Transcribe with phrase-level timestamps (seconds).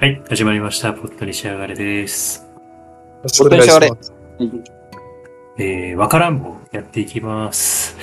[0.00, 0.92] はい、始まりました。
[0.92, 2.46] ポットに仕上がれです。
[3.40, 4.12] お願いします。
[5.58, 7.96] えー、和歌乱暴やっていきます。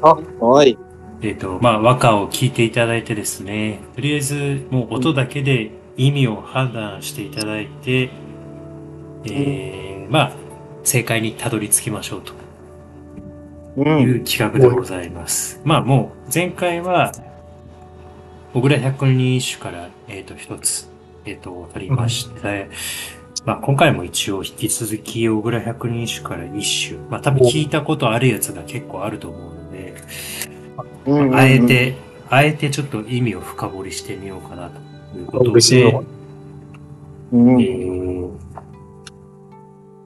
[0.00, 0.76] あ、はい。
[1.20, 8.10] えっ、と、まあ、和歌を聞いていただいてですね、とりあえず、もう音だけで意味を判断していただいて、
[9.26, 10.32] えー、まあ、
[10.82, 12.32] 正解にたどり着きましょうと
[13.76, 13.80] う。
[13.80, 15.60] いうん企画でございます。
[15.64, 17.12] まあ、もう、前回は、
[18.54, 20.91] 小倉百人一首から、えっ、と、一つ、
[21.24, 22.70] えっ、と、取りまして、
[23.44, 29.94] まあ、今回も一応引き続き、小倉百人一首から一首、まあ、多分聞いたことあるやつが結構あると思うので、
[31.06, 31.58] うんあえ。
[31.58, 31.96] て、
[32.30, 36.04] あえてちょっと意味を深掘りしてみようかなということで、嬉しいよ
[37.32, 37.60] うん。
[37.60, 38.52] えー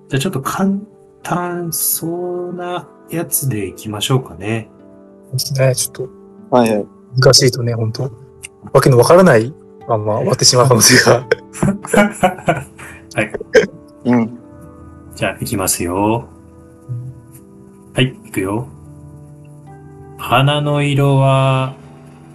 [0.08, 0.78] じゃあちょっと簡
[1.22, 4.68] 単そうなやつでいきましょうかね。
[5.32, 5.74] ですね。
[5.74, 6.08] ちょっと
[6.50, 6.86] はいはい。
[7.20, 8.12] 難しいとね、本当
[8.72, 9.52] わけのわからない
[9.88, 11.26] まま終わってしまう可能性が。
[13.14, 13.32] はい。
[14.04, 14.38] うん。
[15.14, 16.28] じゃあ、いきますよ。
[17.94, 18.68] はい、いくよ。
[20.18, 21.74] 花の色は、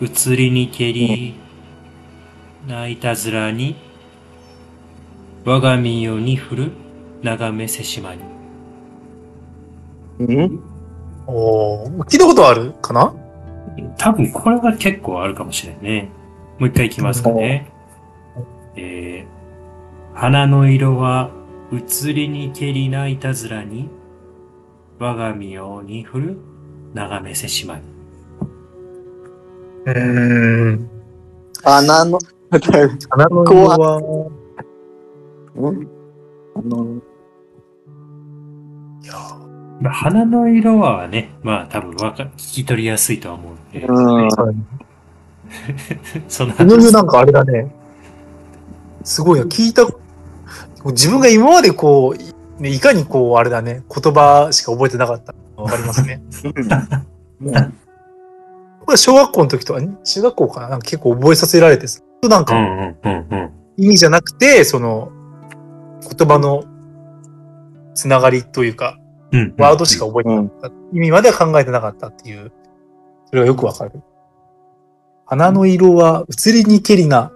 [0.02, 1.36] 移りにけり、
[2.68, 3.76] 泣いたずらに、
[5.46, 6.72] 我が身よに降る、
[7.22, 8.22] 眺めせしまに。
[10.20, 10.60] うん？
[11.28, 13.14] おー聞いたことあるかな？
[13.98, 16.10] 多分これは結構あるかもしれんね。
[16.62, 17.72] もう一回いきますかね。
[18.76, 21.32] えー、花の色は
[21.72, 23.90] 移りにけりないたずらに、
[25.00, 26.38] 我が身をに降る
[26.94, 27.82] 眺めせしまに。
[29.88, 30.90] うーん。
[31.64, 32.20] 穴の、
[33.10, 33.98] 花の色は、
[35.56, 35.88] うん
[36.56, 37.02] あの、
[39.02, 39.14] いや
[39.82, 43.92] まあ、花の色はね、まあ多分わか聞き取りやすいとは思うんで、う
[44.28, 44.30] ん。
[45.52, 47.74] ー そのこの色なんかあれだね。
[49.04, 49.46] すごいな。
[49.46, 49.86] 聞いた、
[50.86, 56.22] 自分が今までこう、ね、いかにこう、あれだね、言葉しか覚えてなかったわかりますね。
[58.86, 60.70] これ小学校の時とか、ん中学校かな？
[60.70, 63.52] なんか結構覚えさせられてさ、なんかうんうんうんうん。
[63.78, 65.12] 意味じゃなくて、その、
[66.18, 66.64] 言葉の
[67.94, 68.98] つながりというか、
[69.32, 70.72] うん、ワードしか覚えてなかった。
[70.94, 72.52] 意味までは考えてなかったっていう、
[73.28, 73.92] それがよくわかる。
[75.26, 77.32] 花の色は移りにけりな、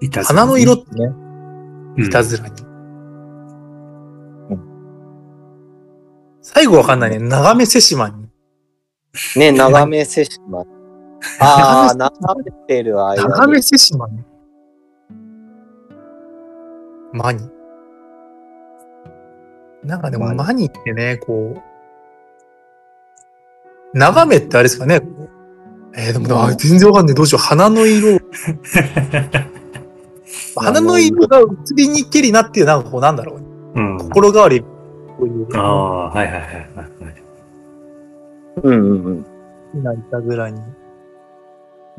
[0.00, 1.04] いたずら花の色ってね、
[1.96, 2.70] うんいたずらに。
[6.42, 7.18] 最後わかんないね。
[7.18, 8.28] 眺めせしまに。
[9.36, 10.60] ね、眺めせしま。
[11.40, 13.28] ああ、眺めてる間に。
[13.28, 14.24] 眺めせしまに。
[17.12, 17.50] マニ。
[19.84, 21.60] なんかでもマニってね、こう、
[23.98, 25.00] 眺めってあれですかね。
[25.96, 27.14] えー、でもな全然わかんない。
[27.14, 27.42] どうしよう。
[27.42, 28.18] 花の色。
[30.56, 31.44] 花の色が移
[31.76, 33.38] りにけりなっていう、なんかこうなんだろ
[33.74, 33.80] う。
[33.80, 33.98] うん。
[33.98, 34.60] 心変わり。
[34.60, 34.66] こ
[35.20, 35.48] ういう。
[35.56, 36.62] ああ、はいはいはいはいは
[37.10, 37.22] い。
[38.62, 39.20] うんうんうん。
[39.78, 40.60] いたずらに。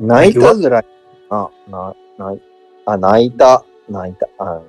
[0.00, 0.86] 泣いたずらい。
[1.30, 2.42] あ、な、ない。
[2.86, 3.64] あ、泣いた。
[3.88, 4.28] 泣いた。
[4.38, 4.60] あ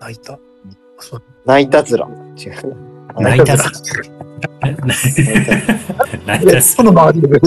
[0.00, 0.38] 泣いた？
[1.44, 2.06] 泣いたずら。
[2.06, 2.76] 違う。
[3.18, 3.70] 泣いたずら。
[4.60, 7.40] 泣いたずその周りで。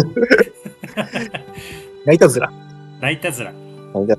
[2.05, 2.51] 泣いたずら。
[3.01, 3.51] 泣いたずら。
[3.93, 4.17] 泣いた。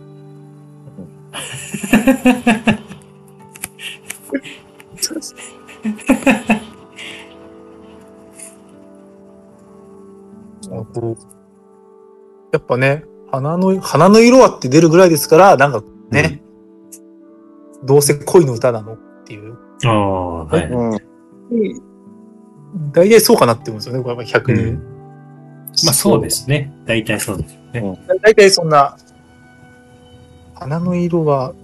[12.52, 16.42] やっぱね、花の、花の色はって出るぐらいですから、なんかね、
[17.84, 19.56] どうせ恋の歌なのっていう。
[19.84, 20.64] ああ、はい。
[20.64, 21.89] うん。
[22.92, 24.82] 大体そうかなって思うんですよね、これやっぱ100人。
[25.84, 26.30] まあそうで。
[26.30, 26.72] すね。
[26.84, 27.98] 大体そうですね。
[28.22, 28.96] 大体そんな、
[30.54, 31.54] 花の色は、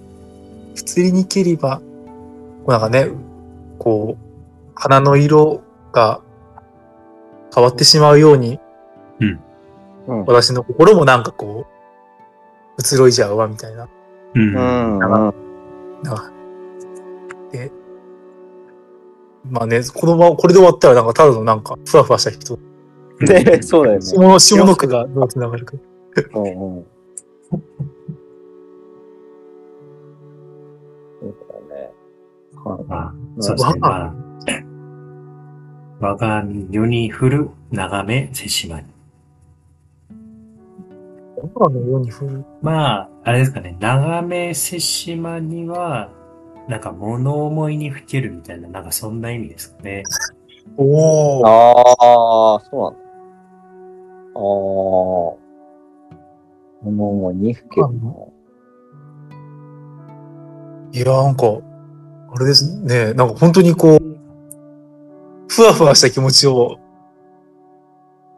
[0.75, 1.83] 普通にければ、こ
[2.67, 3.09] うなんかね、
[3.79, 6.21] こう、花の色が
[7.53, 8.59] 変わってしまうように、
[9.19, 9.39] うん
[10.07, 13.89] うん私の心もなんかこう、移ろいじゃうわ、みたいな。
[14.35, 14.41] うん。
[14.41, 14.45] う
[14.95, 14.99] ん。
[14.99, 15.33] なん
[16.03, 16.31] か
[17.51, 17.71] で、
[19.45, 22.59] まあね、このまま、これで終わったらなんかただのなんか、ふわふわした人。
[23.21, 24.05] ね、そうだよね。
[24.05, 25.73] 下の、下の句がどう繋がるか。
[26.35, 26.85] うんうん。
[27.51, 27.57] そ
[31.25, 31.35] う
[31.69, 31.91] だね。
[32.63, 33.53] はいまあ、そ
[35.99, 38.85] 我が身世に降る眺めせしまに。
[41.55, 42.45] 空のように降る。
[42.61, 43.75] まあ、あれですかね。
[43.79, 46.11] 眺めせしまには、
[46.67, 50.03] なんか物思いにふけるみたいな、なんかそんな意味ですかね。
[50.75, 51.47] おー。
[51.47, 52.99] ああ、そうなんだ。
[54.35, 55.47] ああ。
[56.89, 58.33] もうにふけるの。
[60.91, 61.45] いや、なんか、
[62.35, 63.13] あれですね。
[63.13, 63.99] なんか本当にこう、
[65.47, 66.77] ふわふわした気持ちを、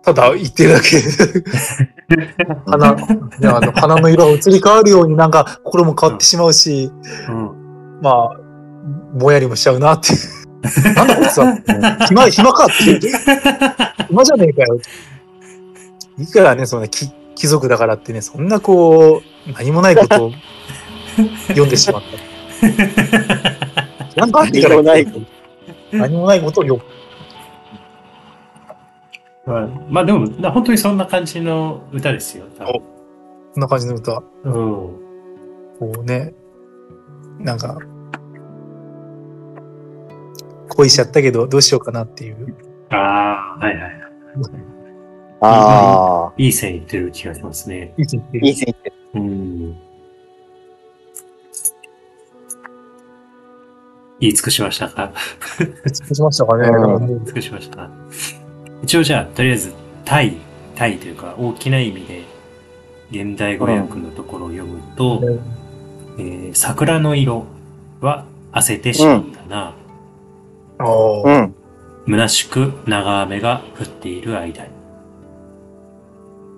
[0.03, 1.01] ただ言ってるだけ
[2.15, 3.05] で花、ね
[3.47, 6.89] あの花の色が移り変わるようになんか心も変わってしまうし、
[7.27, 7.58] うん。
[8.01, 8.37] まあ、
[9.13, 10.13] ぼんやりもしちゃうなって。
[10.95, 11.55] なんだこいつは。
[12.07, 12.99] 暇、暇かっていう。
[14.07, 14.79] 暇じゃねえかよ。
[16.17, 17.09] いくらね、そのね、貴
[17.39, 20.31] 貴族だからってね、そんなこう、何もないことを
[21.47, 22.65] 読んでしまった。
[24.19, 25.07] なんか何もない
[25.93, 26.83] 何もないことを読
[29.45, 29.53] む。
[29.53, 32.45] まあ、まあでも、な本当にそんな感じの歌ですよ。
[32.57, 32.83] 多分こ
[33.57, 34.21] んな感じの歌。
[34.43, 34.53] うん。
[34.53, 36.33] こうね、
[37.39, 37.77] なんか、
[40.69, 42.55] 恋しちゃったけどどうしようかなっていう。
[42.89, 44.01] ああ、はいはい。
[45.41, 47.93] ああ、いい線いってる気がしますね。
[47.97, 48.95] いい線いってる。
[49.15, 49.77] うん。
[54.19, 55.13] 言い尽くしましたか？
[56.13, 56.67] しましたかね。
[56.67, 57.89] うん言い尽くしましたか
[58.83, 60.35] 一応じゃあ、とりあえず、タイ、
[60.75, 62.23] タイというか、大きな意味で、
[63.11, 65.21] 現代語訳のところを読むと、
[66.19, 67.45] えー桜の色
[68.01, 69.73] は焦ってしまったな。
[70.79, 71.55] ああ、うん。
[72.05, 74.69] 虚しく長雨が降っている間に。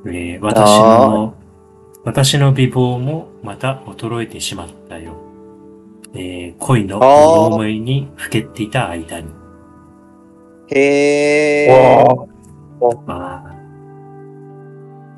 [0.07, 1.35] えー私の、
[2.03, 5.13] 私の美貌もまた衰えてしまったよ。
[6.13, 9.27] えー恋の物思いにふけっていた間に。
[10.69, 12.07] へえ。
[12.79, 13.43] わまあ、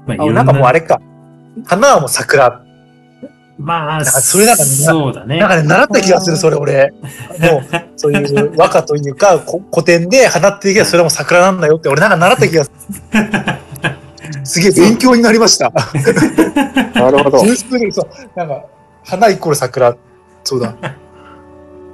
[0.07, 0.23] まあ。
[0.23, 0.99] あなんかもうあれか。
[1.65, 2.62] 花はもう桜。
[3.57, 5.37] まあ、それなんかねそうだね。
[5.37, 6.91] なんかね、習った気がする、それ俺。
[7.39, 7.63] もう、
[7.95, 12.71] そういう和歌というか、こ 古典で放っていけばそれはもう桜なんだよって、俺なんか習った気がす
[13.11, 14.43] る。
[14.43, 15.71] すげえ勉強になりました。
[16.99, 17.39] なるほど。
[17.43, 18.65] 純粋にそう、なんか、
[19.03, 19.95] 花イコール桜。
[20.43, 20.75] そうだ。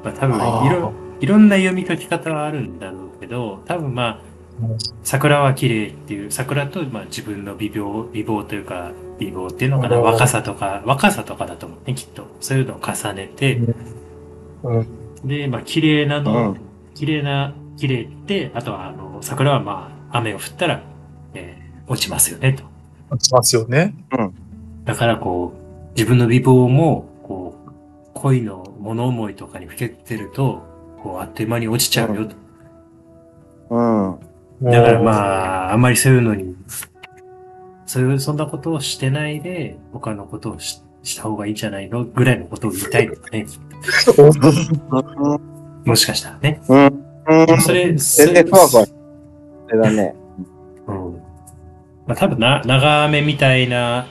[0.03, 4.19] まあ多分いろ、いろんな読み書き方はあるんだろうけど、多分まあ、
[5.03, 12.27] 桜は綺麗っていう、桜とまあ自分の美貌、美貌というか、美貌っていうのかな、うん若さとか、若さとかだと思うね、きっと。
[12.39, 13.60] そういうのを重ねて、
[14.63, 14.88] うん。
[15.25, 16.57] で、まあ綺麗なうのん、
[16.95, 20.81] 綺麗な、綺麗って、あとはあの、桜はまあ、雨が降ったら、
[21.33, 22.63] えー落ちますよね、と。
[23.18, 23.95] しますよね。
[24.86, 27.69] だからこう、自分の美貌も、こう、
[28.13, 30.62] 恋の物思いとかにふけてると、
[31.01, 32.36] こう、あっという間に落ちちゃうよと。
[33.71, 33.81] う
[34.68, 34.69] ん。
[34.71, 35.69] だからまあ。
[35.69, 36.56] あ、あんまりそういうのに、
[37.89, 43.47] そういう、そんなことをしてないで、他のことをしした方がいいんじゃないのぐらいのことを言いたいのかね。
[45.86, 46.62] もしかしたらね。
[46.69, 46.86] うん。
[47.47, 47.62] うん。
[47.62, 48.86] それ、全然ふわふわ。
[48.86, 48.94] そ
[49.71, 50.13] れだね。
[50.86, 51.13] うん。
[52.06, 54.06] まあ多分な、長雨みたいな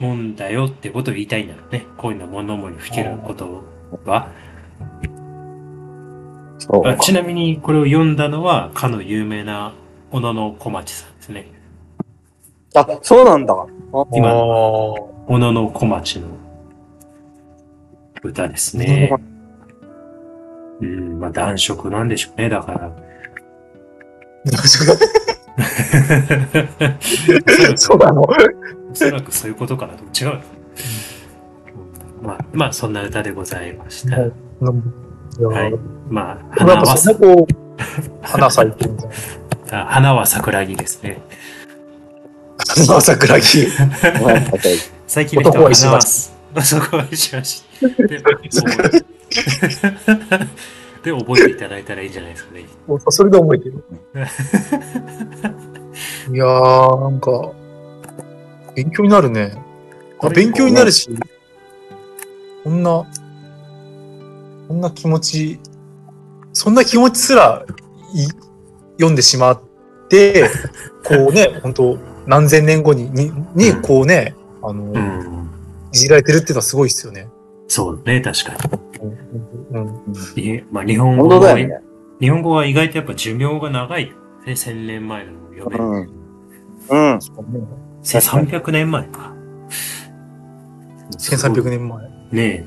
[0.00, 1.86] もんだよってことを言いたいんだろうね。
[1.98, 3.62] 恋の物思いにふけること
[4.04, 4.32] は。
[6.58, 6.96] そうあ。
[6.96, 9.74] ちなみにこれを読んだのは、かの有名な
[10.10, 11.61] 小野の小町さんですね。
[12.74, 13.54] あ、そうなんだ。
[13.54, 13.66] あ
[14.12, 16.28] 今あ小野の小町の
[18.22, 19.12] 歌ですね。
[20.80, 22.90] うん、まあ男色なんでしょうね、だから。
[24.46, 24.56] ー
[27.76, 28.22] そうなの。
[28.22, 28.34] お
[28.94, 30.02] そらくそういうことかなと。
[30.04, 30.32] 違う。
[30.34, 30.40] うん
[32.22, 34.16] まあ、まあ、そんな歌でございました。
[34.20, 34.32] はい
[35.40, 35.72] はい。
[36.08, 36.96] まあ、花は
[38.22, 39.08] 花咲いてるみたい
[39.72, 39.80] な。
[39.82, 41.20] あ花は桜木ですね。
[42.74, 43.66] 花は桜木。
[45.06, 45.98] 最近の人男は石橋花
[46.54, 47.38] はそこは石橋。
[48.06, 49.04] で、覚え
[51.02, 52.64] で、覚えていただいたらいいんじゃないですかね。
[52.86, 53.84] もうそれで覚えてる。
[56.32, 57.52] いやー、なんか、
[58.74, 59.52] 勉強になるね。
[60.20, 61.10] あ勉強になるし、
[62.64, 63.04] こんな、
[64.68, 65.60] こんな気持ち、
[66.52, 67.66] そんな気持ちすら
[68.14, 68.22] い
[68.92, 69.60] 読んでしまっ
[70.08, 70.48] て、
[71.04, 75.50] こうね、本当何千年後に、に、にうんこうね、あの、うん。
[75.92, 77.28] いじられてるっていうのはすごいですよね。
[77.68, 78.56] そうね、確か
[79.72, 79.86] うん。
[80.36, 80.42] に。
[80.42, 81.80] いえまあ、日本語は、ね。
[82.20, 84.14] 日本語は意外とやっぱ寿命が長いよ
[84.46, 84.56] ね。
[84.56, 85.84] 千年前の読める。
[85.84, 87.12] うん。
[87.12, 87.18] うん。
[88.02, 89.32] 1300年前か。
[91.18, 92.08] 1300年前。
[92.08, 92.66] ねえ。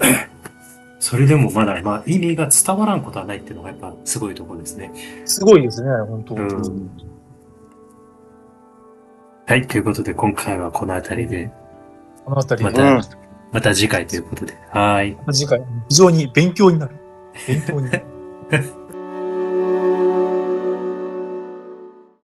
[0.98, 4.90] それでもまだ、まあ、意味が伝わらんことはないっていうのがやっぱすごいところですね。
[5.26, 6.90] すごいですね、本当、うん
[9.46, 11.50] はい、ということで今回はこの辺りで、
[12.24, 13.02] このあたりで、また、うん
[13.52, 14.54] また次回ということで。
[14.70, 15.16] はい。
[15.32, 16.96] 次回、非常に勉強になる。
[17.46, 18.04] 勉強になる。